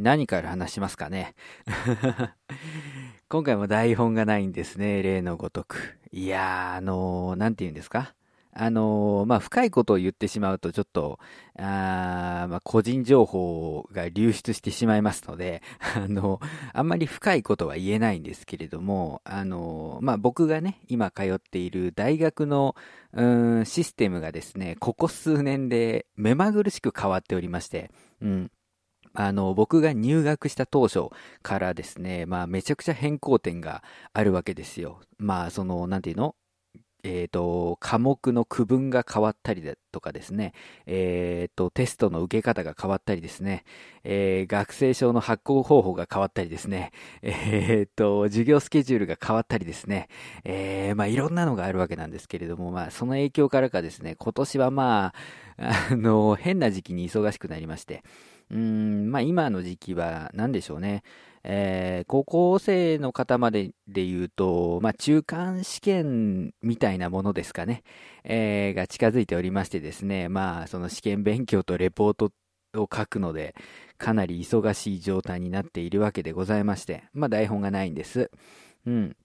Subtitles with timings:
[0.00, 1.34] 何から話しますかね。
[3.28, 5.98] 今回も台本がないんですね、例のごとく。
[6.10, 8.14] いやー、あのー、なんて言うんですか？
[8.52, 11.18] あのー、まあ、深いことを言ってしまうと、ちょっと、
[11.56, 15.62] あまあ、個人情報が流出してしまいますので、
[15.94, 16.40] あの、
[16.72, 22.74] あんまり深いことは言えないんですけれども、あの、まあ、僕がね、今通っている大学の、
[23.12, 23.24] う
[23.60, 27.90] ん、システムがですね、ここ数年で目まぐるしく変わっておりまして、
[28.22, 28.50] うん。
[29.14, 31.08] あの、僕が入学した当初
[31.42, 33.82] からですね、まあ、めちゃくちゃ変更点が
[34.12, 35.00] あるわけですよ。
[35.18, 36.36] まあ、その、なんていうの？
[37.02, 40.52] えっ、ー、と、科目の区分が変わったりだとかですね、
[40.86, 43.64] えっ、ー、と、テストの受け方が変わったりですね、
[44.04, 46.92] えー、学生証の発行方法が変わったりですね、
[47.22, 50.08] えっ、と、授業スケジュールが変わったりですね、
[50.44, 55.14] えまあ、いろんなのがあるわけなんですけれども、まあ、その影響からかですね、今年はま
[55.56, 58.02] あ、あの、変な時期に忙しくなりまして、
[58.50, 61.02] うん、まあ、今の時期は何でしょうね、
[61.44, 67.82] えー、高校生の方までで言うと、まあ、中間試験みたいなものですかね、
[68.24, 72.32] えー、が近づいておりましてですね、まあ、その試験勉強とレポート
[72.74, 73.54] を書くので、
[73.98, 78.30] かなり忙しい状態になっているわけでございまして、まあ、台本がないんです。
[78.86, 79.16] うん。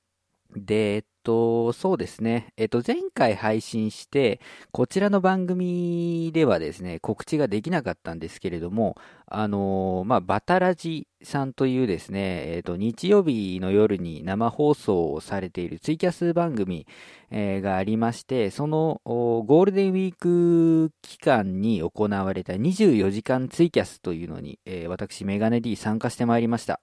[0.56, 2.54] で、えっと、そうですね。
[2.56, 4.40] えっと、前回配信して、
[4.72, 16.86] こちらの番組ではですね、告知ができなかったんですけれども、あのまあ、バタラジさんというですね、えっと、日曜日の夜に生放送をされているツイキャス番組、
[17.32, 26.80] えー、がありまして、そのゴールデンウィーク期間に行われた24時間ツイキャスというのに、えー、私、メガネ D 参加してまいりました。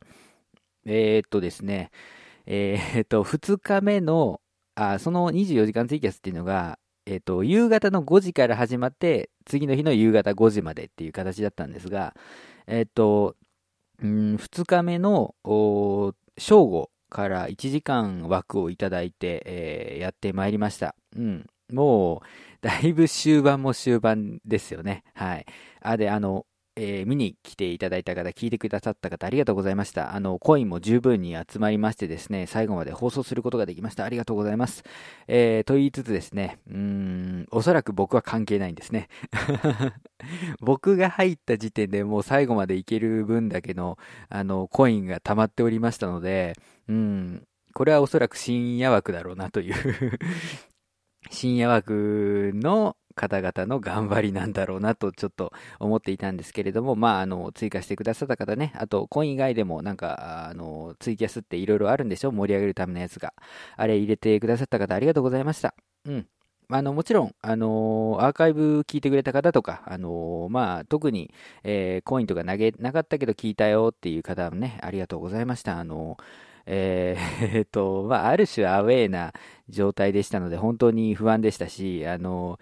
[0.85, 1.91] えー、っとですね、
[2.47, 4.41] えー、っと、2日目の、
[4.75, 12.15] あ、その24時間ツイキャスっていうのが、えっと、夕方の5時から始まって、次の日の夕方5時までっていう形だったんですが、
[12.67, 13.37] えっと、
[14.03, 15.35] うん、2日目の、
[16.39, 20.95] 正午から1時間枠をいただいて、えー、やってまいりました。
[21.17, 21.47] うん。
[21.73, 22.21] もう、
[22.61, 25.05] だいぶ終盤も終盤ですよね。
[25.15, 25.47] はい。
[25.81, 26.47] あ、で、あの、
[26.77, 30.15] えー、見に来ていただいた方、聞いてくださった方、ありがとうございました。
[30.15, 34.05] あの、コインも十分に集まりましてですね、最後まで放送することができました。
[34.05, 34.83] ありがとうございます。
[35.29, 39.09] えー、と言いつつですね、うーん、おそらく僕は関係ないんですね。
[40.61, 43.99] 僕が入った時点でもう最後までいける分だけの、
[44.31, 46.55] あの、コインが溜まっておりましたので、
[46.89, 47.43] うん、
[47.75, 50.19] これはおそらく深夜枠だろうなという
[51.31, 62.33] 深夜枠の方々の頑張りなんだろうなとちょっと思っていたんですけれども、まあ、あの、追加してくださった方ね、あと、コイン以外でもなんか、あの、ツイキャスっていろいろあるんでしょ？
[62.33, 63.35] 盛り上げるためのやつが。
[63.77, 65.75] あれ入れてくださった方ありがとうございました。
[66.05, 66.27] うん。
[66.71, 71.31] あの、もちろん、あのアーカイブ聞いてくれた方とか、あのまあ、特に、
[71.65, 75.79] えー、コインとか投げなかったけど聞いたよっていう方もね、ありがとうございました。
[75.79, 76.17] あの
[76.67, 79.33] えー、 えっと、まあ、ある種アウェーな
[79.69, 82.59] 状態でしたので、本当に不安でしたし、あの、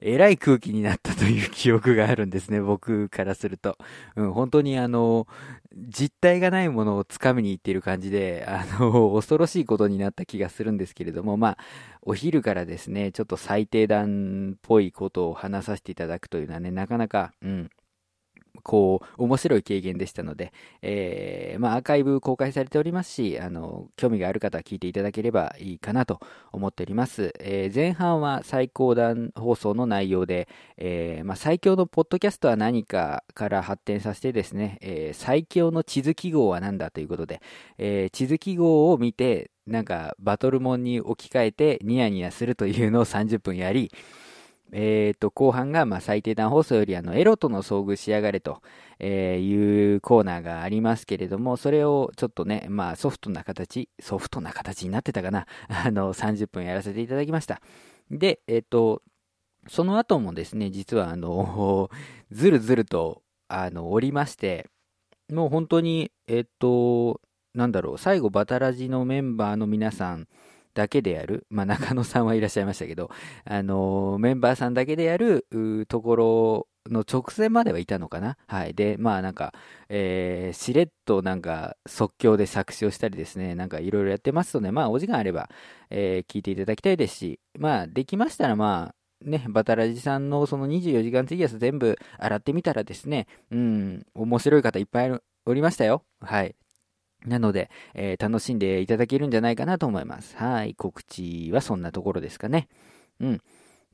[0.00, 3.78] えらい空気になったという記憶があるんですね、 僕からすると。
[4.16, 5.26] うん、本当にあの、
[5.74, 11.58] 実体がないものをつかみに行っている感じで、あの、 恐ろしいことになった気がするんですけれども、まあ、
[12.02, 17.70] お昼からですね、ちょっと最低段っぽいことを話させていただくというのはね、なかなか、うん、
[18.64, 20.52] こう、面白い経験でしたので、
[20.82, 26.18] えー、まあ、アーカイブ公開されておりますし、あの、興味がある方は聞いていただければいいかなと
[26.50, 27.32] 思っております。
[27.38, 30.48] えー、前半は最高段放送の内容で、
[30.78, 37.42] えー、まあ、最強のポッドキャストは何かから発展させてですね、え最強の地図記号は何だということで、
[37.78, 43.90] え地図記号を見て、なんか、バトルモンに置き換えてニヤニヤするというのを30分やり、
[44.76, 48.60] え、ー、と、後半が、まあ、最低段放送より、あの、エロとの遭遇しやがれと、
[49.00, 57.62] いうコーナーがありますけれども、それをちょっとね、まあ、ソフトな形、ソフトな形になってたかな、 あの、30分やらせていただきました。
[58.10, 59.02] で、えっ、ー、と、
[59.68, 61.88] その後もですね、実は、あの、
[62.32, 64.68] ずるずると、あの、おりまして、
[65.32, 67.20] もう本当に、えっ、ー、と、
[67.54, 70.26] なんだろう、最後、バタラジのメンバーの皆さん、
[70.74, 73.10] だけでやる、まあ、中野さんはいらっしゃいましたけど、
[73.44, 75.46] あのメンバーさんだけでやる
[75.88, 78.74] ところの直前まではいたのかなはい。
[78.74, 79.54] で、まあなんか、
[79.88, 85.48] えー、しれっとなんか即興で作詞をしたりですね、なんかいろいろやってますので、まあお時間あれば、
[85.90, 88.94] えー、聞いていただきたいですし、まあできましたらまあ、
[89.24, 96.04] ね、バタラジさんのその24時間ツイキャス全部洗ってみたらですね、うん、面白い方いっぱいおりましたよ。
[96.20, 96.54] はい。
[97.24, 100.36] なので、えー、楽しんでいただけるんじゃないかなと思います。
[100.36, 100.74] はい。
[100.74, 102.68] 告知はそんなところですかね。
[103.20, 103.40] うん。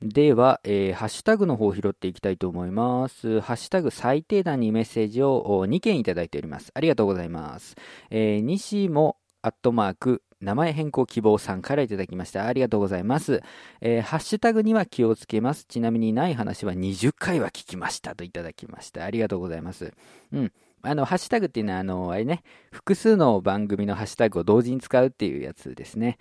[0.02, 3.40] では、えー、ハッシュタグの方を拾っていきたいと思います。
[3.40, 6.70] ハッシュタグ最低段にメッセージを2件いただいております。
[6.74, 7.76] ありがとうございます。
[8.10, 12.46] えー、西もアットマーク名前変更希望さんからいただきました。
[12.46, 13.42] ありがとうございます。
[13.82, 15.66] えー、ハッシュタグには気をつけます。
[15.66, 19.04] ちなみにない話は20回は聞きましたといただきました。
[19.04, 19.92] ありがとうございます。
[20.32, 20.52] うん。
[20.82, 22.42] あの、ハッシュタグっていうのは、あの、あれね、
[22.72, 26.18] 複数の番組のハッシュタグを同時に使うっていうやつですね。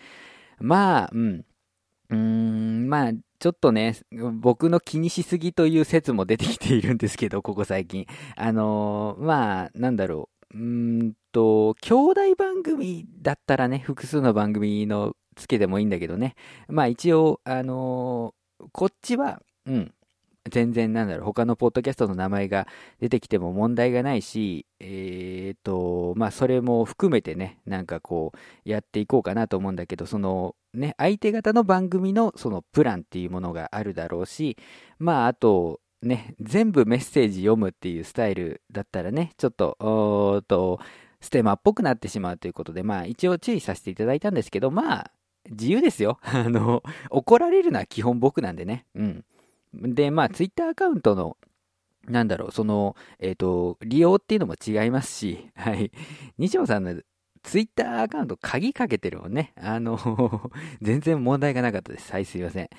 [0.59, 1.45] まあ、うん。
[2.09, 3.95] うーん、まあ、ちょっとね、
[4.33, 8.05] 僕の気にしすぎという説も出てきているんですけど、ここ最近。
[8.35, 10.57] あの、まあ、なんだろう。
[10.57, 16.35] うんと、兄弟番組だったらね、複数の番組のつけてもいいんだけどね。
[16.67, 18.33] まあ一応、あの、
[18.71, 19.93] こっちは、うん、
[20.49, 22.67] 全然なんだろう、他のポッドキャストの名前が
[22.99, 34.57] 出てきても問題がないし、えっ、ー、と、まあそれも含めてね、なんかこう、やっていこうかなと思うんだけど、その、ね、相手方の番組のそのプランっていうものがあるだろうし、
[34.99, 40.79] まああと、ね、全部メッセージ読むっていうスタイルだったらね、ちょっと、おーと、
[41.21, 45.11] ステマっぽくなってしまうということで、まあ一応注意させていただいたんですけど、まあ、
[45.49, 46.19] 自由ですよ。
[46.21, 48.85] あの、怒られるのは基本僕なんでね。
[48.95, 49.25] うん。
[49.73, 51.37] で、まあ、ツイッターアカウントの、
[52.07, 55.91] なんだろう、その、えっ、ー、と、利用っていうのも違いますし、はい。
[56.37, 57.01] 西野さんの
[57.43, 59.53] ツイッターアカウント鍵かけてるもんね。
[59.55, 60.51] あの
[60.81, 62.11] 全然問題がなかったです。
[62.11, 62.69] はい、すいません。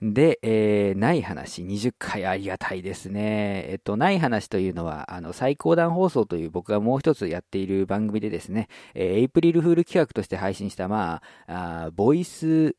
[0.00, 3.66] で、えー、ない話、20回ありがたいですね。
[3.68, 12.76] えっと、ない話というのは、あの、最高段放送という僕がもう一つやっている番組でですね、えー、エイプリルフール企画として配信した、まあ、あボイス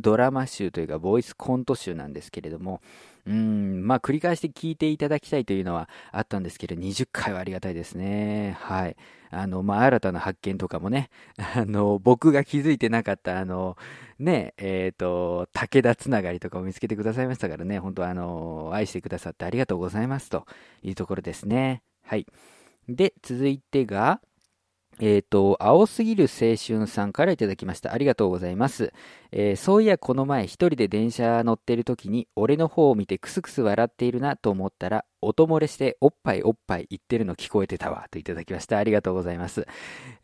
[0.00, 2.80] ドラマ集というか、ボイスコント集なんですけれども、
[3.26, 8.56] うん、まあ、繰り返して聞いていただきたいというのはあったんですけど、20回はありがたいですね。
[8.60, 8.96] はい。
[9.30, 11.10] あの、まあ、新たな発見とかもね、
[11.56, 13.76] あの、僕が気づいてなかった、あの、
[14.18, 20.46] ね、えっ、ー、と、武田つながりとかを見つけてくださいましたからね、本当あの、愛してくださってありがとうございますと
[20.82, 21.82] いうところですね。
[22.04, 22.26] はい。
[22.88, 24.20] で、続いてが、
[25.00, 27.92] えっ、ー、と、青すぎる青春さんからいただきました。
[27.92, 28.92] ありがとうございます。
[29.30, 38.78] えー、そういやこの前一人で電車乗ってる時に俺の方を見てクスクス笑っているなと思ったら音漏れしておっぱいおっぱい言ってるの聞こえてたわといただきました。
[38.78, 39.66] ありがとうございます。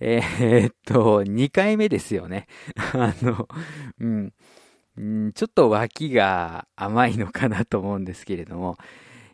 [0.01, 2.47] えー、っと、2回目ですよね。
[2.95, 3.49] あの、
[4.01, 4.33] うん、
[5.29, 8.77] ん、ちょっと脇が甘いのかなと思うんですけれども、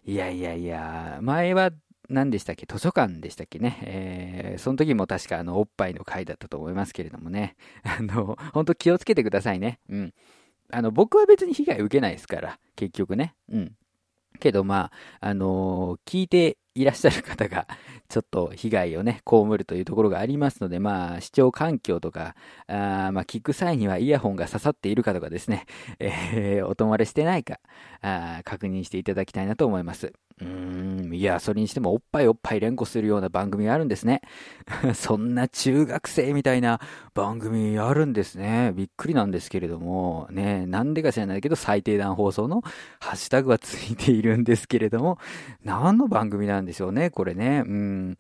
[0.05, 1.71] いやいやいや、前は
[2.09, 2.67] 何でしたっけ？
[2.67, 3.79] 図書館でしたっけね？
[3.83, 7.57] えー、その時も確かあの、おっぱいの回だったと思いますけれどもね。
[7.85, 9.81] あの、本当気をつけてくださいね。
[9.89, 10.15] うん。
[10.71, 13.35] あの、僕は別に被害受けないですから、結局ね。
[13.51, 13.77] うん。
[14.41, 14.91] けどま
[15.21, 17.67] あ、あのー、聞いていらっしゃる方が、
[18.09, 22.37] ちょっと被害をね、被るというところがありますので、まあ、視聴環境とか、
[22.69, 25.67] あまあ、聞く際にはイヤホンが刺さっているかとかですね、
[25.99, 27.59] えー、お泊まれしてないか、
[28.01, 30.13] あ確認していただきたいなと思います。
[30.41, 34.23] うーん、いや、それにしてもおっぱいおっぱい連呼するような番組があるんですね。
[34.95, 36.81] そんな中学生みたいな
[37.15, 38.73] 番組あるんですね。
[38.75, 42.63] びっくりなんですけれども、ね、なんでか知らないけど最低段放送の
[43.01, 45.19] ハッシュタグはついているんですけれども、
[45.65, 47.65] 何の番組なんでしょうね、これね。
[47.67, 48.19] うん。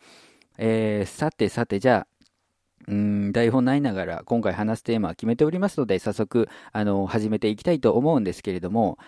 [0.59, 2.19] えー、さてさて、じゃあ、
[2.89, 8.99] うん、台本ないながら今回話すテーマは決めておりますので、早速、あの、始めていきたいと思うんですけれども、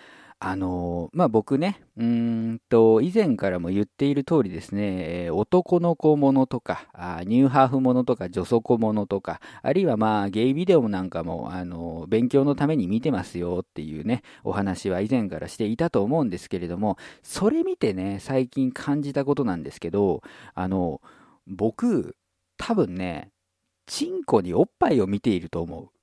[0.43, 20.23] あのまあ、僕ね、うんと、以前からも言っている通りですね、男の子ものとか、あニューハーフものとか、女祖子ものとか、あるいはまあ、ゲイビデオなんかも、あの勉強のために見てますよっていうね、お話は以前からしていたと思うんですけれども、それ見てね、最近感じたことなんですけど、
[20.55, 21.03] あの、
[21.47, 22.17] 僕、
[22.57, 23.31] 多分ね、
[23.85, 26.00] チンコにおっぱいを見ていると思う。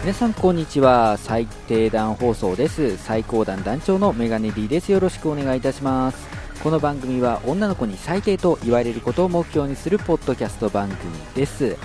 [0.00, 1.18] 皆さんこんにちは。
[1.18, 2.96] 最低段放送です。
[2.96, 4.90] 最高段団長のメガネ D です。
[4.92, 6.26] よろしくお願いいたします。
[6.62, 11.76] この番組は女の子に最低と言われることを目標にするポッドキャスト番組です。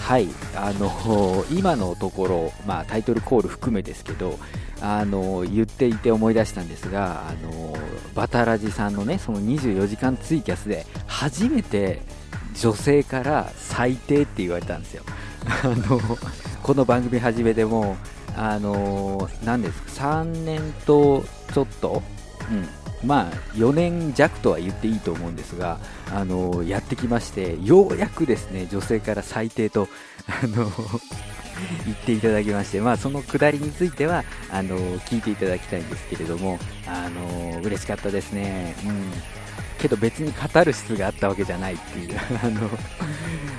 [0.00, 0.28] はい。
[0.56, 4.38] あの今のところ、まあ、タイトルコール含めですけど
[4.80, 7.76] あの言っていて思い出したんですがあの
[8.14, 12.00] バタラジさんのねその24時間ツイキャスで初めて
[12.58, 15.04] 女性から最低って言われたんですよ。
[15.46, 16.00] あの
[16.62, 17.96] この番組始めても
[18.36, 22.02] あの何ですか3年とちょっと、
[22.50, 22.54] う
[23.04, 25.78] ん、まあ、4年弱とは言っていいと思うんですが、
[26.12, 29.88] あのやってきまして、ようやくですね、女性から最低と、
[30.26, 30.70] あの
[31.84, 38.74] 言っていただきまして、まあ、そのくだりについては、あの聞いていただきたいんですけれども、あの嬉しかったですね。
[38.84, 39.37] うん
[39.78, 42.68] けど別にカタルシスがあったわけじゃないっていう あの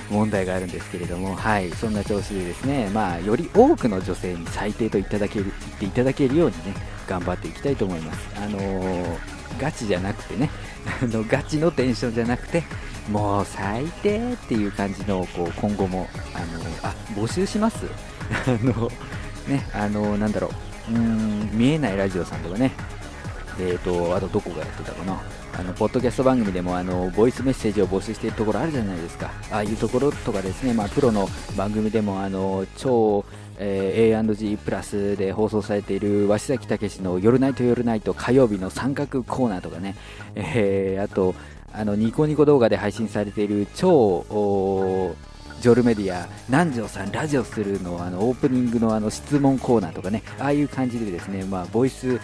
[0.10, 6.74] 問題があるんですけれども、はい、そんな調子でですね、まあ、より多くの女性に最低といただける言っていただけるようにね、
[7.08, 8.20] 頑張っていきたいと思います。
[8.36, 9.06] あのー、
[9.60, 10.50] ガチじゃなくてね、
[11.02, 12.64] あのガチのテンションじゃなくて、
[13.12, 16.46] もう最低っていう感じのこう今後もあの
[16.90, 17.78] あ募集します？
[18.48, 18.92] あの
[19.48, 20.52] ねあのなんだろう。
[20.92, 22.72] うん見えないラジオさんとかね。
[23.60, 25.22] えーと、あとどこがやってたかな。
[25.60, 29.30] あのポッドキャスト番組でもあのボイスメッセージを募集しているところあるじゃないですか。
[29.52, 33.26] ああいうところとかですね、まあ、プロの番組でもあの超
[33.62, 39.98] えー、A&G プラスで放送されている鷲崎武の夜ナイト夜ナイト火曜日の三角コーナーとかね、
[40.34, 41.36] えー、あと
[41.74, 44.24] あのニコニコ動画で配信されている超
[45.60, 50.24] ジョルメディア南條さんラジオするのあのオープニングのあの質問コーナーとかね。
[50.40, 52.18] ああいう感じでですね、まあ、ボイス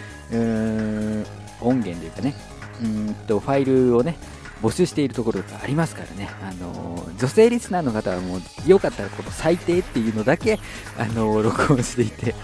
[1.60, 2.55] 音源というかね。
[2.82, 4.16] うんとファイルをね
[4.62, 10.58] 募集しているところがありますからね、あの女性リスナーの方はもうよかったらこの最低っていうのだけ、
[10.98, 12.34] あの録音していて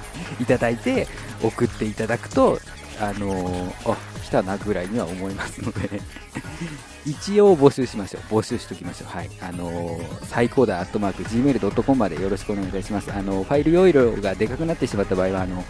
[0.40, 1.06] いただいて
[1.42, 2.58] 送っていただくと、
[3.00, 6.00] あのあ来たなぐらいには思いますので
[7.06, 8.38] 一応募集しましょう。
[8.38, 9.16] 募集しておきましょう。
[9.16, 9.30] はい。
[9.40, 13.12] あの、最高だ、アットマーク、gmail.com までよろしくお願いいたします。
[13.12, 15.64] あの、ファイル容量がでかくなってしまった場合は、あの、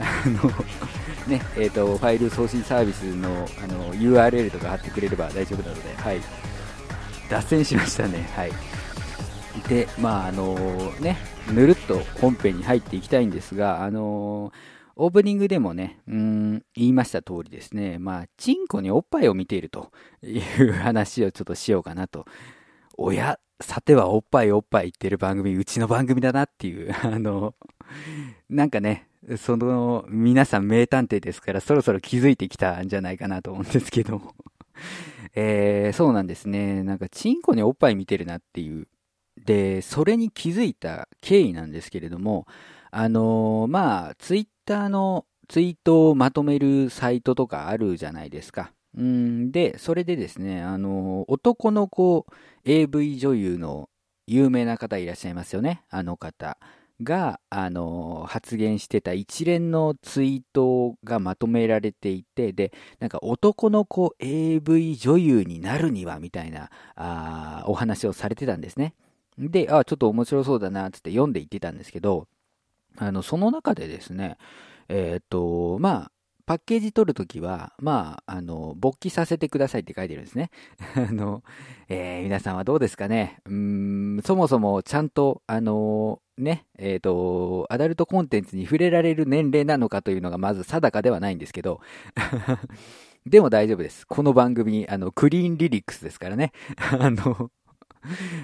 [0.00, 0.52] あの、
[1.26, 3.28] ね、えっ、ー、と、ファイル送信サービスの、
[3.62, 6.20] あの、URL とか貼ってくれれば大丈夫なので、はい。
[7.28, 8.28] 脱線しましたね。
[8.34, 8.52] はい。
[9.68, 10.54] で、まあ、あの
[11.00, 11.18] ね、
[11.52, 19.92] ぬるっと本編に入っていきたいんですが、あのーオープニングでもね、うん、言いました通りですね、まあ、チンコにおっぱいを見ていると
[20.22, 22.24] いう話をちょっとしようかなと。
[22.96, 27.54] おや、さてはおっぱいおっぱい言ってる番組、うちの番組だなっていう、あの、
[28.48, 29.05] なんかね、
[29.36, 34.22] その、皆さん名探偵ですから、そろそろ気づいてきたんじゃないかなと思うんですけど。
[35.34, 36.82] えー、そうなんですね。
[36.84, 38.86] なんか、チンコにおっぱい見てるなっていう。
[39.44, 42.46] で、それに気づいた経緯なんですけれども、
[42.90, 48.72] あのー、まあ、ツイッターのツイートをまとめるサイトとかあるじゃないですか。
[48.96, 52.26] うんで、それでですね、あのー、男の子
[52.64, 53.90] AV 女優の
[54.26, 55.82] 有名な方いらっしゃいますよね。
[55.90, 56.58] あの方
[57.02, 68.94] が、あのー、発言してた一連のツイートがまとめられていて、で、なんか男の子 AV 女優になるにはみたいなあお話をされてたんですね。
[69.38, 72.26] で、あ、ちょっと面白そうだな、つって読んでいってたんですけど、
[72.96, 74.38] あの、その中でですね、
[74.88, 76.12] えっ、と、まあ、
[76.46, 80.50] パッケージ取るときは、まあ、あの、勃起させてくださいって書いてるんですね。
[80.94, 81.42] あの、
[81.88, 91.80] えー、皆さんはどうですかねうん、そもそもちゃんと、あの、ね、えっ、ー、と、アダルトコンテンツに触れられる年齢なのかというのがまず定かではないんですけど、
[93.26, 94.06] でも大丈夫です。
[94.06, 96.52] この番組、あの、クリーンリリックスですからね。
[97.00, 97.50] あの、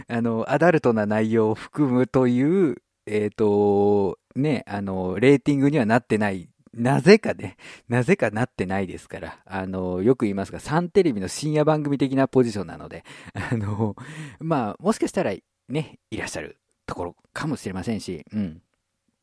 [0.08, 6.48] あの、アダルトな内容を含むという、えっ、ー、と、ね、あの、レーティングにはなってない。
[6.72, 7.56] なぜかね、
[7.88, 13.94] なぜかなってないですから、あの、よく言いますが、サンテレビの深夜番組的なポジションなので、あの、
[14.40, 15.34] まあ、もしかしたら
[15.68, 16.61] ね、いらっしゃる
[16.92, 18.62] ところかもしれませんし、うん。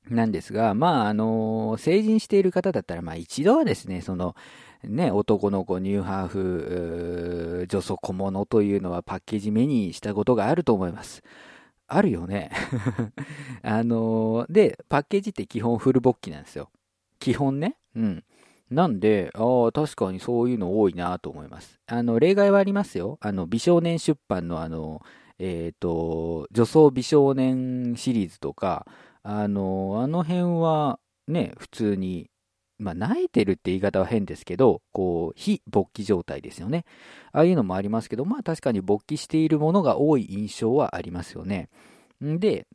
[0.09, 4.35] なんですが、まあ、あの、成人している方だったら、まあ、一度はですね、その、
[4.83, 11.21] ね、男の子、ニューハーフ、女装小物というのはパッケージ目にしたことがあると思います。
[11.85, 12.49] あるよね。
[13.61, 16.71] あの、で、パッケージって基本フルボッキなんですよ。
[17.19, 17.75] 基本ね。
[17.95, 18.23] うん。
[18.71, 21.79] なんで、ああ、確かにそういうの多いなと思います。
[21.85, 23.19] あの、例外はありますよ。
[23.21, 25.01] あの、美少年出版のあの、
[25.39, 28.85] えっ、ー、と、女装美少年シリーズとか、
[29.23, 32.29] あの、あの辺はね、普通に
[32.79, 36.85] まあ、慣れてるって言い方は変ですけど、こう、非勃起状態ですよね。
[37.33, 41.69] ああいうのもありますけど、まあ確かに勃起しているものが多い印象はありますよね。
[42.21, 42.67] で、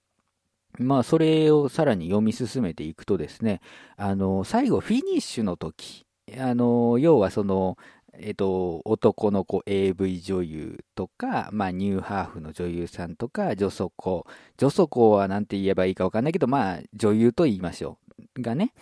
[0.78, 3.60] まあそれをさらに読み進めていくとですね、
[3.96, 6.04] あの、最後フィニッシュの時、
[6.38, 7.78] あの、要はその、
[8.18, 14.26] えっと、男の子 AV 女優とか、まあ、ニューハーフの女優さんとか、女祖子。
[14.56, 17.98] 女祖子は何て言えばいいかわかんないけど、まあ、女優と言いましょ
[18.36, 18.42] う。
[18.42, 18.72] がね、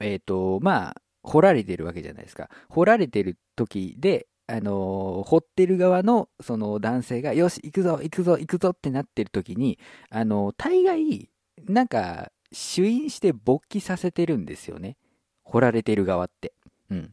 [0.00, 2.48] えっ、と、まあ、掘られてるわけじゃないですか。
[2.68, 11.28] 掘られてる時で、あの掘ってる側のその男性が、よし、行くぞ、行くぞ、行くぞってなってる時に、あの大概、
[11.66, 14.96] なんか、主因して勃起させてるんですよね。
[15.44, 16.54] 掘られてる側って。
[16.90, 17.12] うん。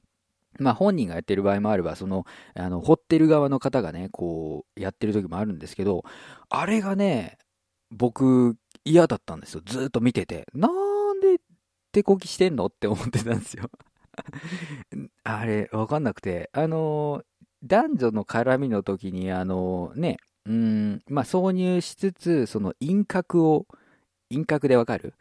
[0.60, 6.04] まあ本人がやってる場合もあれば、その、あの、掘ってる側の方がね、こう、やってる時もあるんですけど、
[6.50, 7.38] あれがね、
[7.92, 9.62] 僕、嫌だったんですよ。
[9.66, 10.48] ずっと見てて。
[10.54, 10.68] な
[11.14, 11.40] んで
[11.92, 13.70] 手こきしてんのって思ってたんですよ。
[15.24, 16.50] あれ、わかんなくて。
[16.54, 17.24] あの、
[17.64, 23.66] 男女の絡みの時に、あの、ね、うん、まあ、挿入しつつ、その輪郭を、
[24.30, 25.16] 輪郭でわかる？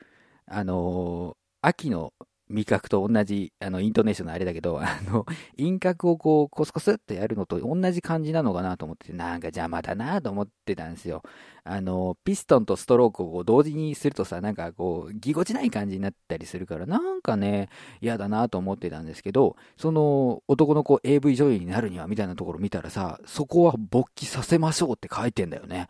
[0.47, 2.13] あの、秋の
[2.51, 5.25] 味覚と同じ、あの、イントネーションのあれだけど、 あの、
[5.57, 11.23] 輪郭をこう、コスコスってやるのと同じ感じなのかなと思ってて、なんか邪魔だなと思ってたんですよ。
[11.65, 17.71] あの、ピストンとストロークを同時にするとさ、なんかこう、ぎこちない感じになったりするから、なんかね、
[18.03, 25.89] 嫌だなと思ってたんですけど、その、男の子 AV 女優になるにはみたいなところ見たらさ、そこは勃起させましょうって書いてんだよね。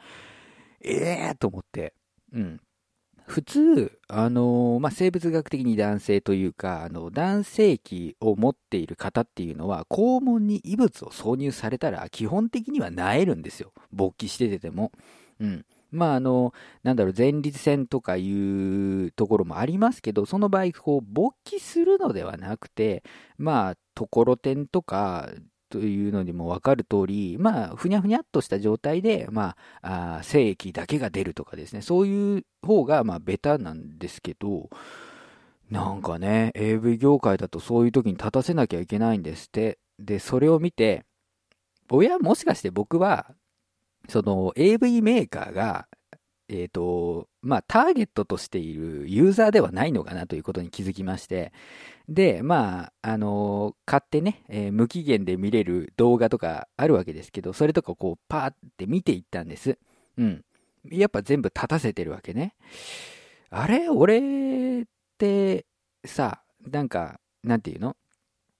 [0.85, 1.95] ええー、と思って。
[2.33, 2.61] うん。
[3.27, 13.73] 普通、あのまあ、生物学的に男性というか、あの、男性器を持っている方っていうのは、肛門に異物を挿入されたら、基本的には萎えるんですよ。
[13.93, 14.93] 勃起しててても。
[15.41, 15.65] うん。
[15.91, 16.53] まあ、あの、
[16.83, 23.05] なんだろう、前立腺とかいうところもありますけど、その場合、こう、勃起するのではなくて、
[23.39, 25.31] まあ、ところてんとか、
[25.75, 34.71] というのにも分かる通り、まあ、ふにゃふにゃっとした状態で、まあ、あ精液だけが出るとかですね、そういう方が、まあ、ベタなんですけど、
[35.73, 39.79] なんかね、AV 業界だとそういう時に立たせなきゃいけないんですって。
[39.99, 41.05] で、それを見て、
[41.91, 43.35] 親もしかして僕は、
[44.09, 45.89] その AV メーカーが、
[46.49, 51.53] えっ、ー、と、まあ、ターゲットとしているユーザーではないのかなということに気づきまして、
[52.09, 59.79] で、まあ、あの、買ってね、えー、無期限で見れる動画とかあるわけですけど、それとかこう、パーって見ていったんです。
[60.19, 60.45] うん。
[60.91, 62.55] やっぱ全部立たせてるわけね。
[63.51, 63.89] あれ？
[63.89, 64.85] 俺っ
[65.17, 65.65] て、
[66.05, 67.97] さ、なんか、なんていうの？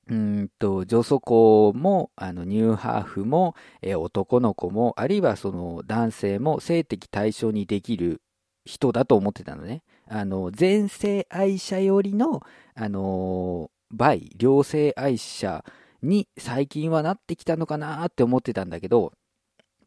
[0.09, 8.21] うんと、女祖子も、あの、ニューハーフも、えー、男の子も、あるいはその男性も性的対象にできる
[8.65, 9.83] 人だと思ってたのね。
[10.07, 12.43] あの、前世愛者よりの、
[12.75, 15.65] あのー、バイ、両性愛者
[16.03, 19.13] に最近はなってきたのかなって思ってたんだけど、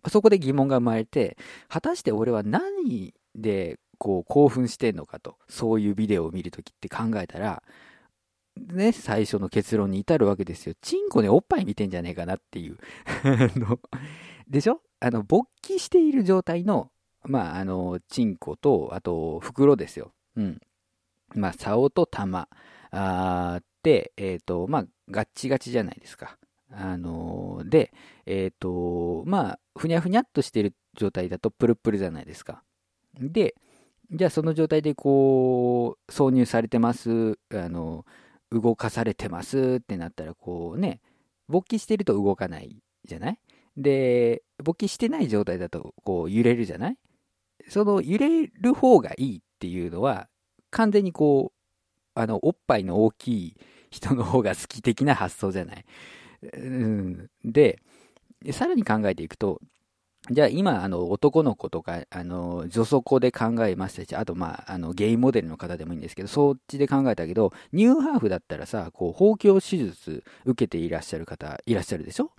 [0.10, 7.62] そこで疑問が生まれて、果たして俺は何でこう興奮してんのかと、そういうビデオを見るときって考えたら、
[8.58, 10.76] ね、最初の結論に至るわけですよ。
[10.82, 12.78] チンコでおっぱい見てんじゃねえかなっていう。
[14.48, 14.82] でしょ？
[15.00, 16.92] あの、勃起している状態の、
[17.24, 20.14] まあ、あの、チンコと、あと、袋ですよ。
[20.36, 20.62] うん。
[21.36, 22.48] まあ、竿と玉。
[22.92, 26.38] あで、えっ、ー、と、まあ、ガッチガチじゃないですか。
[26.72, 27.94] あのー、で、
[28.26, 32.64] えっ、ー、と、まあ、ふにゃふにゃっとしてる状態だとプルプルじゃないですか。
[33.14, 33.56] で、
[34.12, 38.06] じゃあその状態でこう、挿入されてます、あの、
[38.52, 41.02] 動かされてますってなったら、こうね、
[41.48, 43.40] 勃起してると動かないじゃない？
[43.76, 46.98] で、勃起してない状態だと、こう揺れるじゃない？
[47.70, 50.30] その揺れる方がいいっていうのは、
[50.72, 53.56] 完全にこう、あの、おっぱいの大きい
[53.92, 55.86] 人の方が好き的な発想じゃない？
[56.54, 57.80] うん、で、
[58.52, 59.62] さらに考えていくと、
[60.30, 72.32] じゃあ今、あの、男の子とか、あの、女祖子で考えましたし、あと、まあ、あの、ゲイモデルの方でもいいんですけど、そっちで考えたけど、ニューハーフだったらさ、こう、包協手術受けていらっしゃる方、いらっしゃるでしょ？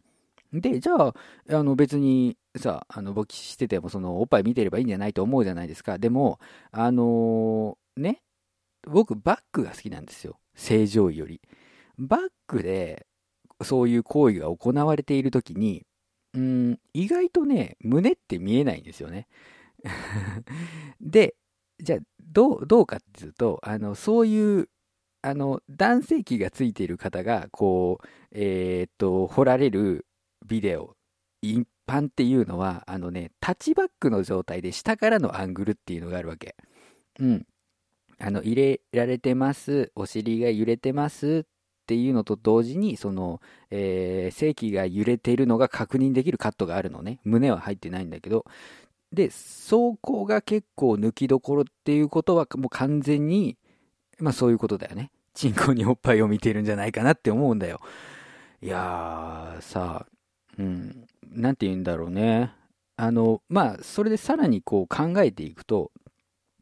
[0.53, 1.15] で、じゃあ、
[1.51, 5.99] あの、別に、さ、あの、勃起してても、その、おっぱい見てればいいんじゃないと思うじゃないですか。
[5.99, 6.39] でも、
[6.71, 8.21] あのー、ね、
[8.87, 10.39] 僕、バックが好きなんですよ。
[10.55, 11.41] 正常位より。
[11.99, 13.07] バックで、
[13.63, 15.85] そういう行為が行われているときに、
[16.35, 19.27] うん、意外とね、胸って見えないんですよね。
[21.01, 21.35] で、
[21.81, 24.69] じゃあ、どう、どうかっていうと、あの、そういう、
[25.23, 30.07] あの、男性器がついている方が、こう、えー、っと、掘られる
[30.47, 30.97] ビデオ、
[31.43, 36.57] 一般っていうのは、あのね、タッチバックの状態で下からのアングルっていうのがあるわけ。
[37.21, 37.47] うん。
[38.19, 41.47] あの、入れられてます、お尻が揺れてます
[41.89, 47.19] ていうのと同時に、その、えー、正規が揺れているのが確認できるカットがあるのね。
[47.25, 48.45] 胸は入ってないんだけど。
[49.11, 53.57] で、走行が結構抜きどころっていうことはもう完全に、
[54.19, 55.11] まあそういうことだよね。
[55.33, 57.81] チンコにおっぱいを見てるんじゃないかなって思うんだよ。
[58.61, 60.13] いやー、さあ、
[60.59, 62.53] うん、なんて言うんだろうね。
[62.97, 65.93] あの、まあ、それでさらにこう考えていくと、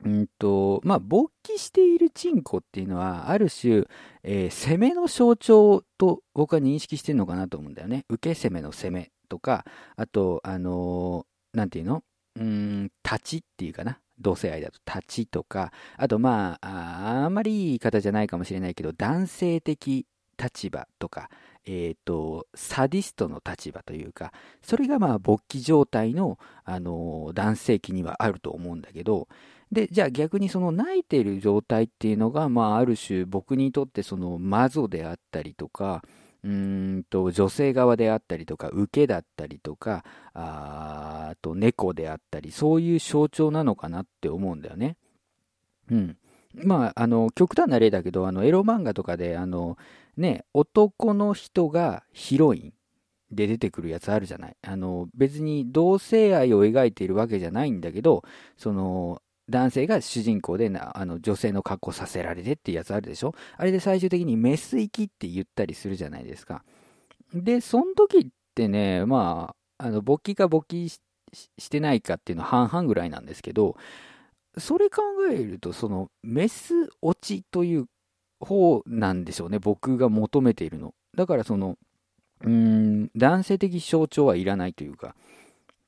[0.04, 3.85] うんと、まあ、勃起しているチンコっていうのは、ある種、
[4.22, 8.04] えー、攻めの象徴と僕は認識してるのかなと思うんだよね。
[8.09, 9.64] 受け攻めの攻めとか、
[9.96, 12.02] あと、あのー、なんていうの？
[12.37, 13.98] うん、立ちっていうかな。
[14.18, 14.78] 同性愛だと。
[14.87, 20.06] 立ちとか、あとまあ、あんまりいい方じゃないかもしれないけど、男性的
[20.38, 21.30] 立場とか、
[21.64, 24.32] えっ、と、サディストの立場というか、
[24.62, 29.28] それがまあ勃起状態の、あの男性器にはあると思うんだけど、
[29.72, 36.02] で、じゃあ逆にその泣いている状態っていうのが、まあある種僕にとってそのマゾであったりとか、
[36.44, 44.96] うんと女性側であったりとか、受けだったりとか、あと猫であったり、そういう象徴なのかなって思うんだよね。
[45.90, 46.16] うん。
[46.55, 49.76] まあ、あの、極端な例だけど、あの、エロ漫画とかで、あの、
[50.16, 52.72] ね、男の人がヒロイン
[53.35, 54.57] で出てくるやつあるじゃない。
[54.62, 58.22] あの、別に同性愛を描いているわけじゃないんだけど、
[58.57, 63.35] その、男性が主人公であの女性の格好させられてっていうやつあるでしょ？
[63.56, 66.64] あれで最終的にメス行きって言ったりするじゃないですか。
[67.32, 71.00] で、その時ってね、まあ、あの、勃起か勃起し
[71.70, 73.76] てないかっていうのは半々ぐらいなんですけど、
[74.56, 77.87] それ考えると、その、メス落ちという
[78.40, 80.94] 方なんでしょうね、僕が求めているの。
[81.14, 81.76] だからその、
[82.42, 85.14] うん、男性的象徴はいらないというか、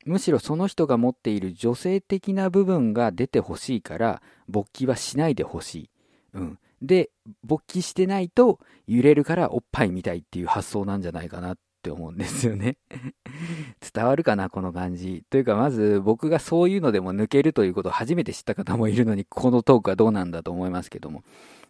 [0.08, 5.90] むしろその人が持っている女性的な部分が出てほしいから、勃起はしないでほしい。
[6.32, 6.58] うん。
[6.80, 7.10] で、
[7.44, 12.78] 勃起してないと揺れるからおっぱいみたいっていう発想なんじゃないかなって思うんですよね
[13.94, 15.24] 伝わるかな、この感じ。
[15.28, 21.22] というか、まず僕がそういうのでも抜けるということを初めて知った方もいるのに、このトークはどうなんだと思いますけども。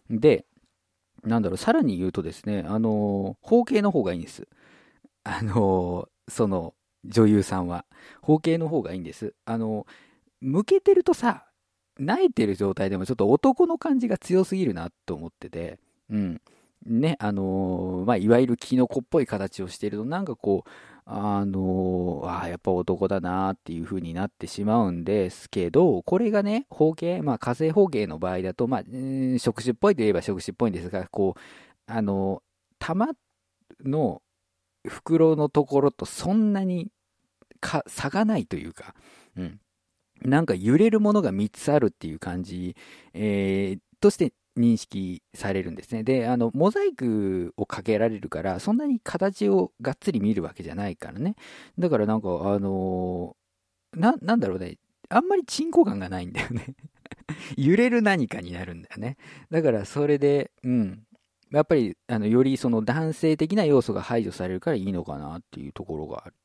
[0.09, 0.45] で、
[1.23, 4.47] なんだろう、さらに言うとですね、あの、包茎の方がいいんです。
[5.25, 6.73] あの、その、
[7.05, 7.85] 女優さんは。
[8.21, 9.33] 包茎の方がいいんです。
[9.45, 9.85] あの、
[10.41, 11.45] 向けてるとさ、
[11.97, 16.41] 泣いてる状態でもちょっと男の感じが強すぎるなと思ってて、うん。
[16.85, 20.69] ね、あのまあ、いわゆるキノコっぽい形をしていると、なんかこう、
[21.11, 28.83] あのあやっぱ男だなっていう風になってしまうんですけど、これがね、包茎、まあ火星包茎の場合だと、まあ、
[29.39, 32.43] 触手っぽいといえば触手っぽいんですが、こう、あの
[32.77, 33.09] 玉
[33.83, 34.21] の
[34.89, 36.91] 袋のところとそんなに
[37.61, 38.95] か差がないというか、
[39.37, 39.59] うん。
[40.21, 42.75] なんか揺れるものが3つあるっていう感じ、
[43.13, 46.03] えー、として認識されるんですね。
[46.03, 51.35] で、あの、モザイクをかけられるから、そんなに形をがっつり見るわけじゃないからね。
[51.77, 54.77] だからなんか、あのー、な、なんだろうね。
[55.09, 56.75] あんまり鎮魂感がないんだよね
[57.57, 59.17] 揺れる何かになるんだよね。
[59.49, 61.03] だからそれで、うん。
[61.51, 66.35] やっぱり、あの、よりその男性的な要素が排除されるからいいのかなっていうところがある。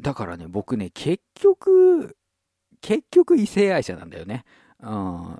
[0.00, 2.16] だからね、僕ね、結局、
[2.80, 4.44] 結局異性愛者なんだよね。
[4.80, 4.88] うん。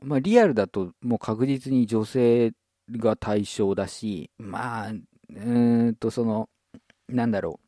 [0.03, 2.53] まあ、リアルだともう確実に女性
[2.91, 4.93] が対象だし、まあ、
[5.35, 6.49] うんと、その、
[7.09, 7.61] なんだろ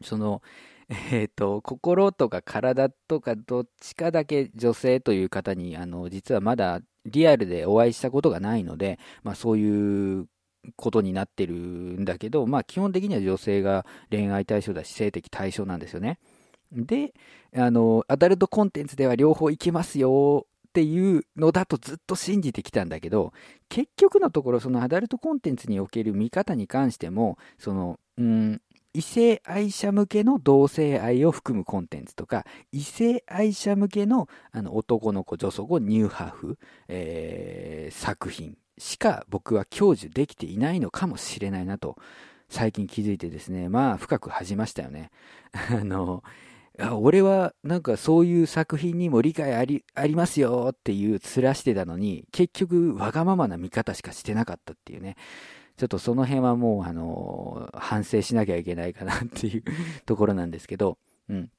[0.00, 0.04] う。
[0.04, 0.42] その、
[0.88, 10.26] え、ー、と、心とか体とかどっちかだけ女性という方に、あの、実はまだリアルでお会いしたことがないので、まあそういう
[10.74, 16.18] ことになってるんだけど、まあ基本的には女性が恋愛対象だし、性的対象なんですよね。
[16.72, 17.14] で、
[17.54, 23.32] あの、アダルトコンテンツでは両方いけますよっていうのだとずっと信じてきたんだけど、
[23.68, 28.60] 結局のところそのアダルトコンテンツにおける見方に関しても、その、うん、
[28.92, 41.96] 異性愛者向けの同性愛を含むコンテンツとか、異性愛者向けのあの男の子、女装子、ニューハーフ、えー、作品しか僕は享受できていないのかもしれないなと、
[42.48, 45.10] 最近気づいてですね、まあ深く恥じましたよね。
[45.52, 46.22] あの、
[47.00, 55.16] 俺はなんかそういう作品にも理解ありありますよっていう面してたのに、結局わがままな見方しかしてなかったっていうね。
[55.76, 59.64] ちょっとその辺はもうあの、反省しなきゃいけないかなっていう
[60.06, 61.50] ところなんですけど、うん。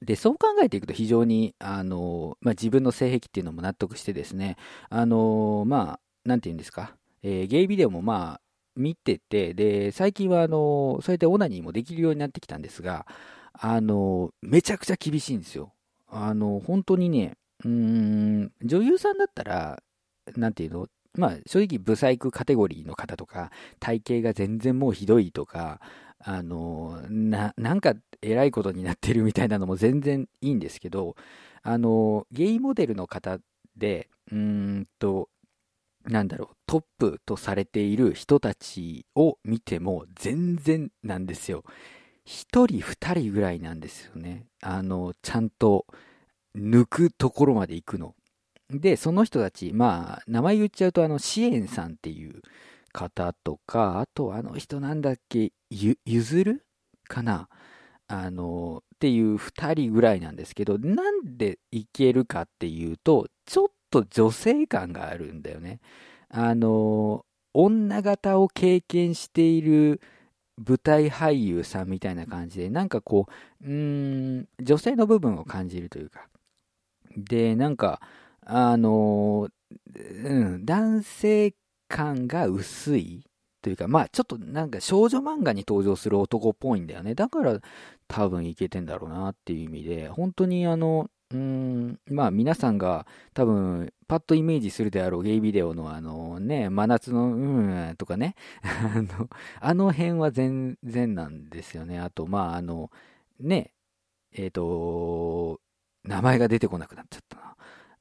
[0.00, 4.56] で、そう考えていくと非常に、あの、まあ、自分の性癖っていうのも納得してですね、
[4.88, 8.40] あの、まあ、なんて言うんですか、えー、ゲイビデオもまあ、
[8.74, 13.06] 見てて、で、最近はあの、そうやってオナニーもできるようになってきたんですが、
[13.52, 15.72] あの、めちゃくちゃ厳しいんですよ。
[16.08, 19.82] あの、本当にね、うん、女優さんだったら、
[20.36, 25.80] なんていうの、まあ、正直、ブサイクカテゴリーの方とか、体型が全然もうひどいとか、
[26.18, 31.16] あの、な、なんか偉いことになってるみたいなのも全然いいんですけど、
[31.62, 33.38] あの、ゲイモデルの方
[33.76, 35.28] で、うんと、
[36.06, 41.64] なんだろう、トップとされている人たちを見ても全然なんですよ。
[42.24, 44.46] 一人二人ぐらいなんですよね。
[44.60, 45.86] あの、ちゃんと
[46.56, 48.14] 抜くところまで行くの。
[48.70, 52.40] で、その人たち、まあ、名前言っちゃうと、あの、支援さんっていう
[52.92, 56.64] 方とか、あと、あの人なんだっけ、ゆ、ゆずる？
[57.08, 57.48] かな？
[58.08, 65.80] あの、っていう二人ぐらいなんですけど、なんでいけるかっていうと、ちょっと女性感があるんだよね。
[66.28, 67.24] あの、
[67.54, 70.00] 女型を経験している
[70.56, 73.26] 舞台俳優さんみたいな感じで、なんかこ
[73.60, 76.26] う、うん、女性の部分を感じるというか。
[77.16, 78.00] で、なんか、
[78.44, 79.48] あの、
[79.94, 81.54] うん、男性
[81.88, 83.24] 感が薄い
[83.62, 87.14] というか、まあちょっとなんか少女漫画に登場する男っぽいんだよね。
[87.14, 87.60] だから
[88.08, 99.28] 多分いけてんだろうなっていう意味で、本当にあの、うん、まあ皆さんが多分パッとイメージするであろうゲイビデオのあのね、真夏のうんとかね、あの、
[99.60, 101.98] あの辺は全然なんですよね。
[101.98, 102.90] あと、まああの、
[103.40, 103.72] ね、
[104.34, 105.60] えっ、ー、と、
[106.04, 107.56] 名前が出てこなくなっちゃったな。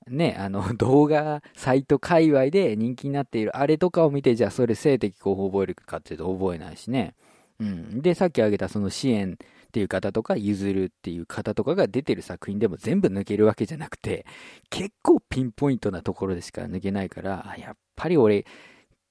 [0.08, 7.16] ね、あの、動画サイト界隈で人気になっているあれとかを見て、じゃあそれ性的広報覚えるかっていうと覚えないしね。
[7.60, 8.02] うん。
[8.02, 9.38] で、さっき挙げたその支援
[9.72, 14.26] っていう方とか、譲るっていう方とかが出てる作品でも全部抜けるわけじゃなくて、
[14.70, 18.46] 結構ピンポイントなところでしか抜けないから、やっぱり俺、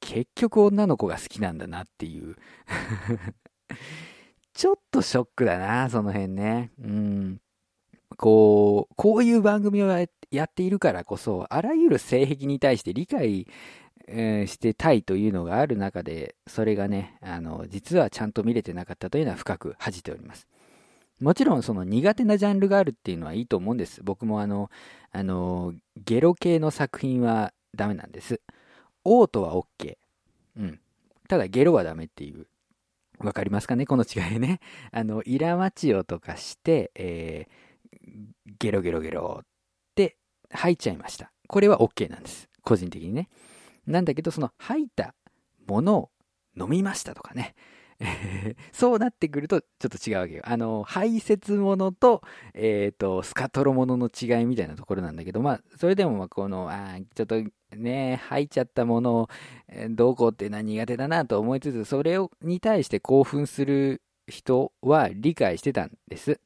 [0.01, 2.37] 結局女の子が好きなんだなっていう
[4.55, 6.71] ちょっとショックだな、その辺ね。
[6.83, 7.41] うん。
[8.17, 13.47] こう、こういう番組をやっているからこそ、あらゆる性癖に対して理解、
[14.09, 20.50] え、してたいというのがある中で、それがね、あの、実はちゃんと見れてなかったというのは深く恥じております。
[21.21, 24.03] もちろんその苦手なジャンルがあるっていうのはいいと思うんです。
[24.03, 24.71] 僕もあの、
[25.13, 28.41] あの、ゲロ系の作品はダメなんです。
[29.05, 29.97] オートは OK。
[30.57, 30.81] うん。
[31.29, 32.47] ただゲロはダメっていう。
[33.19, 33.85] わかりますかね？
[33.85, 34.61] この違いね。
[34.93, 37.71] あの、イラマチオとかして、えー
[38.59, 39.47] ゲロゲロゲロっ
[39.95, 40.17] て
[40.51, 41.33] 吐いちゃいました。
[41.47, 42.49] これは OK なんです。
[42.63, 43.29] 個人的にね。
[43.87, 45.15] なんだけど、その吐いた
[45.67, 46.11] ものを
[46.59, 47.55] 飲みましたとかね。
[48.73, 50.43] そうなってくるとちょっと違うわけよ。
[50.47, 52.23] あの、排泄物と、
[52.55, 57.37] えっ、ー、と、スカトロ物のの違いみたいなところなんだけど、まあ、それでも、まあ、この、あちょっと
[57.77, 59.29] ね、吐いちゃったものを、
[59.69, 66.41] え、どうこうっていうのは苦手だなと思いつつ、それをに対して興奮する人は理解してたんです。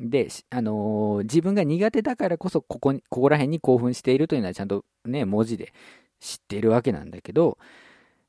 [0.00, 5.72] で、あのー、自分が苦手だからこそ、ここに、ここら辺に興奮しているというのはちゃんとね、文字で
[6.20, 7.58] 知っているわけなんだけど、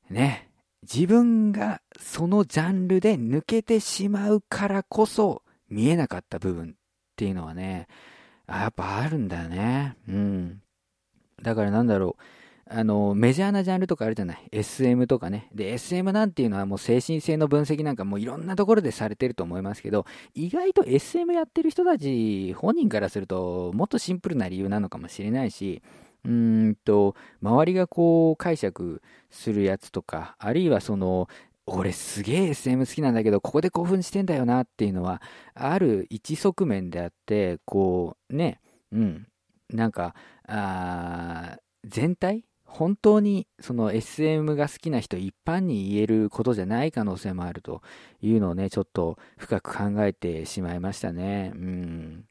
[0.08, 0.49] ね、
[0.82, 6.72] 自分がそのジャンルで抜けてしまうからこそ見えなかった部分っ
[7.16, 7.86] ていうのはね、
[8.48, 9.96] やっぱあるんだよね。
[10.08, 10.62] うん。
[11.42, 12.22] だからなんだろう。
[12.72, 14.48] あの、メジャーなジャンルとかあるじゃない。
[14.52, 15.48] SM とかね。
[15.52, 25.82] で、SM なんていうのはもう精神性の分析なんかもういろんなところでされてると思いますけど、意外と SM やってる人たち、本人からすると、もっとシンプルな理由なのかもしれないし、
[26.24, 31.28] うんと、周りがこう解釈するやつとか、あるいはその、
[31.66, 35.22] 俺すげえ SM 好きなんだけど、ここで興奮してんだよなっていうのは、
[35.54, 38.60] ある一側面であって、こう、ね、
[38.92, 39.26] うん、
[39.70, 40.14] なんか、
[40.46, 47.82] あ全体本当にその SM が好きな人一般に言えることじゃない可能性もあると
[48.22, 51.52] いうのをね、ちょっと深く考えてしまいましたね。
[51.54, 52.24] うん。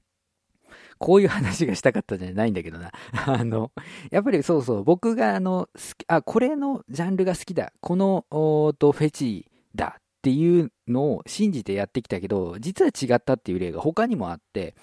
[1.00, 2.92] こういう話がしたかったじゃないんだけどな。
[3.26, 3.72] あの、
[4.12, 5.70] やっぱりそうそう、僕があの、
[6.08, 7.74] あ、これのジャンルが好きだ。
[7.80, 14.76] この、おと、フェチだっていうのを信じてやってきたけど、実は違ったっていう例が他にもあって、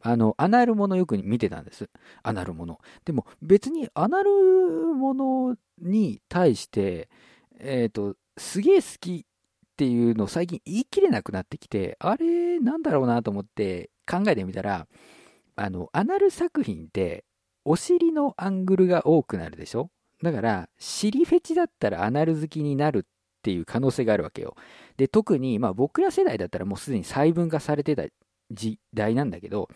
[0.00, 1.90] あの、アナルものよく見てたんです。
[2.22, 2.78] アナルもの。
[3.04, 4.30] でも別にアナル
[4.94, 7.08] ものに対して、
[7.58, 14.86] えっ、ー、と、すげえ好きっていうのを最近言い切れなくなってきて、あれなんだろうなと思って考えてみたら、
[15.58, 17.24] あの、アナル作品って
[17.64, 19.90] お尻のアングルが多くなるでしょ？
[20.22, 23.02] だから、尻フェチだったらアナル好きになるっ
[23.42, 24.56] ていう可能性があるわけよ。
[24.96, 28.04] で、特に、まあ僕ら世代だったらもうすでに細分化されてた
[28.50, 29.68] 時代なんだけど、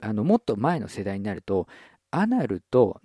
[0.00, 1.66] あの、もっと前の世代になると、
[2.10, 3.00] アナルと、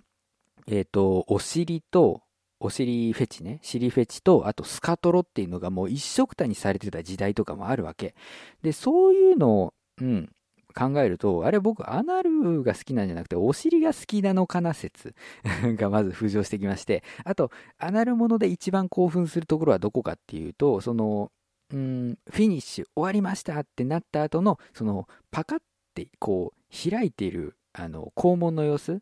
[0.68, 2.22] えっ、ー、と、お尻と、
[2.60, 8.16] お尻フェチね、尻フェチと、あとスカトロっていうのがもう一色たにされてた時代とかもあるわけ。
[8.64, 10.32] で、そういうのを、うん、
[10.76, 15.16] 考えると、あれ僕、アナルが好きなんじゃなくて、お尻が好きなのかな説
[15.78, 21.32] がまず浮上してきまして、あと、アナルもので一番興奮するところはどこかっていうと、その、
[21.72, 25.60] うん、フィニッシュ終わりましたってなった後の、その、パカっ
[25.94, 29.02] てこう、開いている、あの、肛門の様子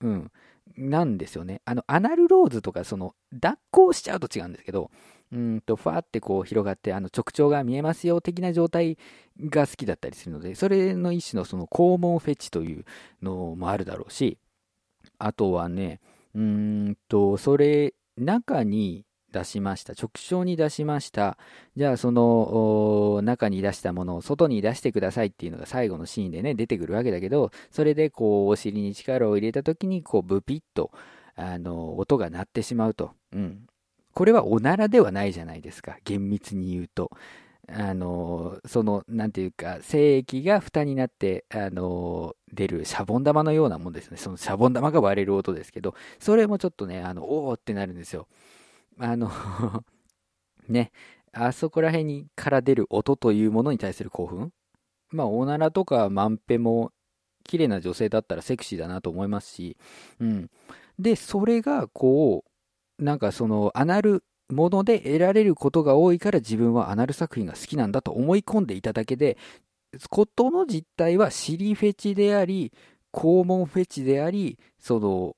[0.00, 0.30] うん。
[0.76, 1.60] なんですよね。
[1.64, 4.90] あの、アナルローズとか、その、脱行しちゃうと違うんですけど、
[5.32, 8.98] うんと、ふわってこう広がって、あの、直腸が見えますよ的な状態
[9.40, 12.84] が好きだったりするので、それの一種のその肛門フェチという
[13.22, 14.38] のもあるだろうし、
[15.18, 16.00] あとはね、
[16.34, 19.94] うんと、それ、中に、出しました。
[19.94, 21.36] 直腸に出しました。
[21.76, 30.92] じゃあその中に出したものを外に出してくださいっていうのが最後のシーンでね、出てくるわけだけど、それでこうお尻に力を入れた時にこうブピッと
[31.34, 33.12] あの音が鳴ってしまうと。
[33.32, 33.66] うん。
[34.14, 35.96] これはおならではないじゃないですか。
[36.04, 37.10] 厳密に言うと。
[37.68, 44.16] あの、その、なんていうか、精液が蓋になって、あの、出るシャボン玉のようなもんですね。
[44.16, 48.26] そのシャボン玉が割れる音ですけど、それもちょっとね、あの、おーってなるんですよ。
[48.98, 49.30] あの
[50.68, 50.92] ね、
[51.32, 54.52] あそこら辺にから出る音というものに対する興奮？
[55.10, 56.92] まあ、おならとかマンペも、
[57.44, 59.76] 綺麗な女性だったらセクシーだなと思いますし、
[60.20, 60.50] うん。
[60.98, 62.50] で、それが、こう、
[63.02, 69.36] なんかその、アナルもので得られることが多いから自分はアナル作品が好きなんだと思い込んでいただけで、
[70.08, 72.72] ことの実態は尻フェチであり、
[73.12, 75.36] 肛門フェチであり、その、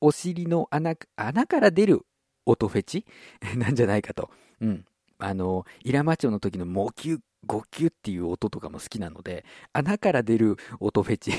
[0.00, 2.06] お尻の穴、穴から出る
[2.46, 3.04] 音フェチ？
[3.56, 4.30] なんじゃないかと。
[4.60, 4.84] うん。
[5.22, 11.32] あの、イラマチョの時のモキュ、ゴキュっていう音とかも好きなので、穴から出る音フェチ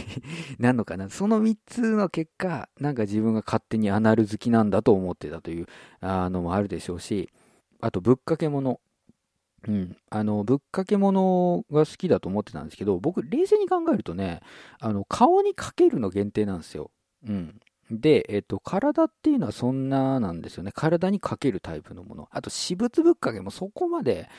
[0.58, 1.10] なのかな。
[1.10, 5.68] その3つの結果、なんか自分が勝手にアナル好きなんだと思ってたという
[6.00, 7.30] あのもあるでしょうし、
[7.82, 8.80] あとぶっかけ物。
[9.68, 9.98] うん。
[10.10, 14.42] あの、ぶっかけ物が好きだと思ってたんですけど、僕、冷静に考えるとね、
[14.80, 16.92] あの、顔にかけるの限定なんですよ。
[17.28, 17.60] うん。
[17.92, 20.72] で、えっと、体っていうのはそんななんですよね。
[20.74, 22.30] 体にかけるタイプのもの。
[22.32, 24.30] あと、私物ぶっかけもそこまで、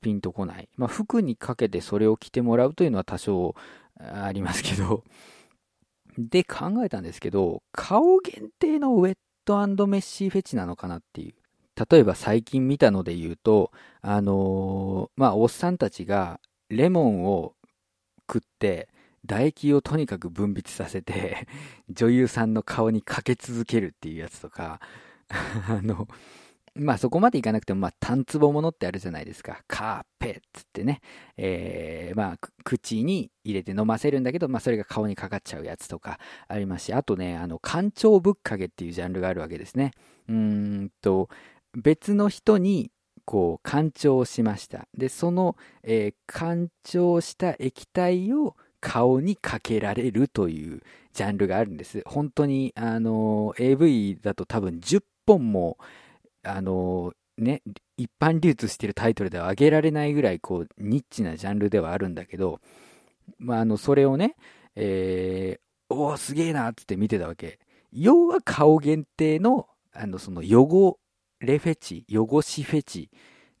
[0.00, 0.68] ピンとこない。
[0.76, 3.54] まあ、服にかけてそれを着てもらうというのは多少
[3.98, 5.04] ありますけど。
[6.18, 11.34] で、考えたんですけど、顔限定のウェットメッシーフェチなのかなっていう。
[11.90, 17.54] 例えば最近見たので言うと、あのー、まあ、おっさんたちがレモンを
[18.28, 18.88] 食って、
[19.26, 21.46] 唾液をとにかく分泌させて、
[21.90, 24.80] 女優さんの顔にかけ続けるっていうやつとか、
[25.28, 26.08] あの、
[26.74, 29.62] まあそこまでいかなくても、まあ単壺ものってあるじゃないですか。
[29.66, 31.00] カーペッつってね。
[31.36, 39.92] えー、まあ口に入れて飲ませるんだけど、まあそれが顔にかかっちゃうやつとかありますし、あとね、あの、干潮ぶっかけっていうジャンルがあるわけですね。
[40.28, 41.28] うーんと、
[41.74, 42.90] 別の人に
[43.30, 44.88] こう、干潮しました。
[44.96, 52.02] で、その、えー、干潮した液体を顔にかけられるというジャンルがあるんです。
[52.06, 55.78] 本当に、あの、AV だと多分10本も、
[56.42, 57.62] あの、ね、
[57.96, 62.60] 一般流通してるタイトルでは上げられないぐらい、こう、ニッチなジャンルではあるんだけど、
[63.38, 64.36] まあ、あの、それをね、
[64.76, 67.58] えー、おお、すげえなって見てたわけ。
[67.92, 70.98] 要は顔限定の、あの、その、汚
[71.40, 73.10] れフェチ、汚しフェチ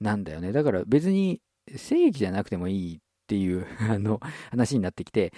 [0.00, 0.52] なんだよね。
[0.52, 1.40] だから別に
[1.76, 3.00] 正義じゃなくてもいい
[3.30, 5.32] っていう あの、話になってきて、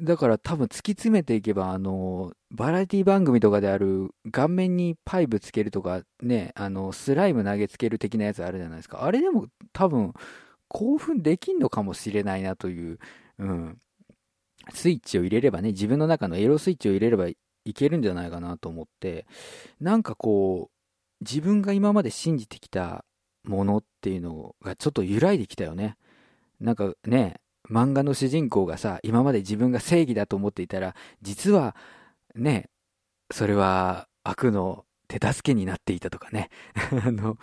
[0.00, 9.04] だから多分突き詰めていけば、あの、バラエティ番組とかである顔面にパイプつけるとかね、あの、スライム投げつける的なやつあるじゃないですか。
[9.04, 10.14] あれでも多分
[10.68, 12.98] 興奮できんのかもしれないなという、
[13.38, 13.78] うん。
[14.72, 17.36] スイッチを入れればね、自分の中のエロスイッチを入れればい
[17.74, 19.26] けるんじゃないかなと思って、
[19.80, 20.74] なんかこう、
[21.20, 23.04] 自分が今まで信じてきた
[23.44, 25.96] ものっていうのがちょっと揺らいできたよね。
[26.60, 27.40] なんかね、
[27.70, 31.74] 漫画の主人公がさ、今まで自分が正義だと思っていたら、実は、
[32.34, 32.68] ね、
[33.30, 36.50] それは悪の手助けになっていたとかね。
[37.04, 37.38] あの、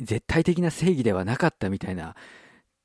[0.00, 2.14] 絶対的な正義ではなかったみたいな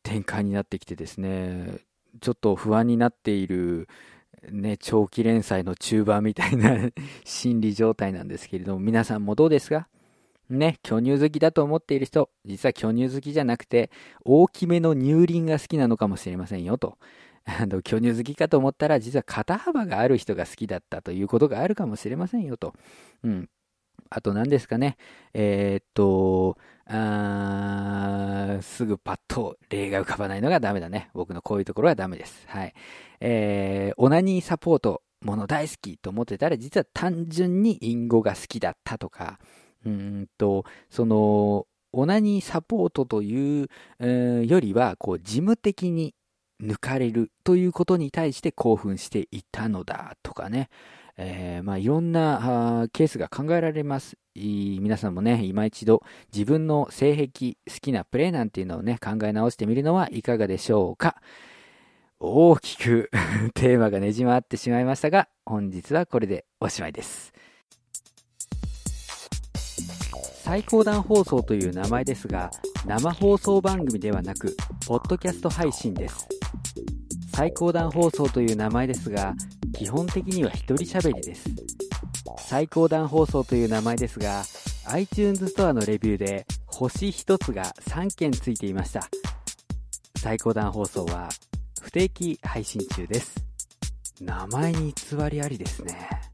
[0.01, 1.79] 展開になってきてですね、
[2.21, 3.87] ちょっと不安になっている、
[4.49, 6.77] ね、長期連載の中盤みたいな
[7.23, 9.87] 心理状態なんですけれども、皆さんもどうですか？
[10.49, 13.89] ね、巨乳好きだと思っている人、実は巨乳好きじゃなくて、
[14.25, 16.97] 大きめの乳輪が好きなのかもしれませんよと。
[17.45, 22.73] あの、巨乳好きかと思ったら、実は肩幅がある人が好きだったということがあるかもしれませんよと。
[23.23, 23.49] うん。
[24.09, 24.97] あと何ですかね。
[25.33, 31.09] えー、っと、あーすぐパッと例が浮かばないのがダメだね。
[31.13, 32.45] 僕のこういうところはダメです。
[32.47, 32.73] はい。
[33.19, 39.39] えー、オナニーサポート、もの大好きと思ってたら、実は単純にインゴが好きだったとか、
[39.85, 43.67] うんと、その、オナニーサポートという、
[43.99, 46.15] えー、よりは、こう、事務的に
[46.61, 50.69] 抜かれるということに対して興奮していたのだとかね。
[51.15, 54.17] えー、まあ、いろんなケースが考えられます。
[54.35, 56.01] 皆さんもね、今一度
[56.33, 61.21] 自分の性癖、好きなプレイなんていうのをね、考え直してみるのはいかがでしょうか。
[62.19, 63.11] 大きく
[63.53, 67.32] テーマがねじ回ってしまいましたが、本日はこれでおしまいです。
[70.53, 72.51] 最高段放送という名前ですが、
[72.85, 76.27] 生放送番組ではなく、ポッドキャスト配信です。
[77.33, 79.33] 最高段放送という名前ですが、
[79.73, 81.49] 基本的には一人喋りです。
[82.37, 84.43] 最高段放送という名前ですが、
[84.89, 89.09] iTunes ストアのレビューで星1つが3件ついていました。
[90.19, 91.29] 最高段放送は
[91.81, 93.43] 不定期配信中です。
[94.21, 96.32] 名前に偽りありですね。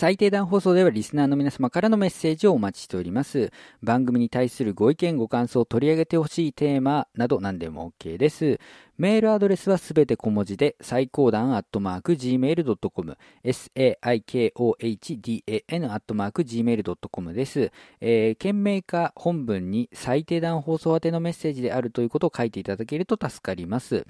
[0.00, 3.52] 最低段放送ではリスナーの皆様からのメッセージをお待ちしております。
[3.82, 8.58] 番組に対するご意見、ご感想、取り上げてほしいテーマなど何でも OK です。
[8.96, 17.70] メールアドレスはすべて小文字で、最高段アットマーク gmail.com、saikohdan アットマーク gmail.com です。
[18.00, 24.06] えー、件名か本文に最低段放送宛てのメッセージであるということを書いていただけると助かります。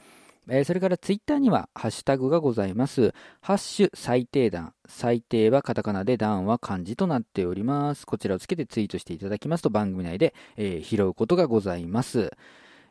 [0.50, 3.14] えー、それからツイッターにはハッシュタグがございます。
[3.40, 4.74] ハッシュ最低段。
[4.88, 8.04] 最低はカタカナで段は漢字となっております。
[8.04, 12.32] こちらをつけてツイートしていただきますと番組内で、えー、拾うことがございます。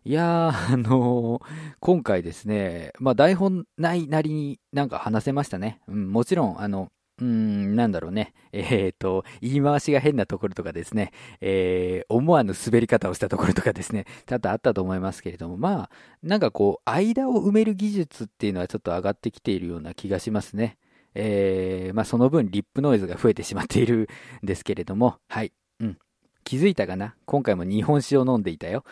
[0.05, 1.43] いやー、あのー、
[1.81, 5.81] 今回ですね、まあ台本ないなりになんか話せましたね。
[5.89, 6.89] うん、もちろん、あの、
[7.21, 8.33] うん、なんだろうね。
[8.53, 11.11] えっ、ー、と、言い回しが変なところとかですね、
[11.41, 15.89] えー、思わぬ滑り方をしたところとかですね、多々あったと思いますけれども、まあ、
[16.23, 20.77] なんかこう、間を埋める技術っていうのはちょっと上がってきているような気がしますね。
[21.15, 24.07] えー、まあその分リップノイズが増えてしまっている
[24.43, 25.51] んですけれども、はい。
[25.79, 25.97] うん。
[26.43, 27.15] 気づいたかな？
[27.25, 28.83] 今回も日本酒を飲んでいたよ。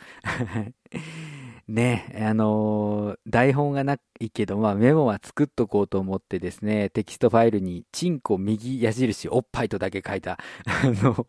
[1.67, 11.27] ね、あのー、台本がないけど、まあメモは作っとこうと思ってですね、テキストファイルに、チンコ右矢印おっぱいとだけ書いた、 あの、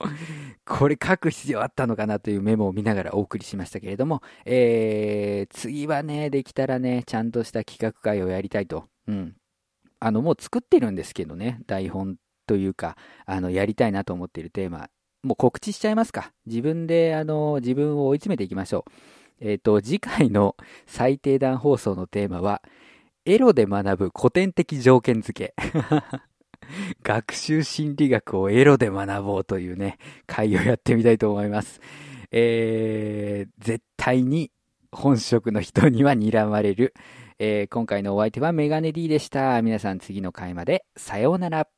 [0.64, 8.84] これ書く必要あったのかなというメモを見ながらお送りしましたけれども、えー、次はね、できたらね、ちゃんとした企画会をやりたいと。
[9.08, 9.34] うん。
[9.98, 12.16] あの、もう作ってるんですけどね、台本
[12.46, 14.88] というか、あの、やりたいなと思っているテーマ、
[15.24, 16.32] もう告知しちゃいますか。
[16.46, 19.17] 自分で、あの、自分を追い詰めていきましょう。
[19.40, 22.62] えっ、ー、と、次回の最低段放送のテーマは、
[23.24, 25.54] エロで学ぶ古典的条件付け。
[27.02, 31.80] 学習心理学をエロで学ぼうというね、会をやってみたいと思います。
[32.30, 34.50] えー、絶対に
[34.92, 36.94] 本職の人には睨まれる。
[37.38, 39.62] えー、今回のお相手はメガネ D でした。
[39.62, 41.68] 皆さん次の回までさようなら。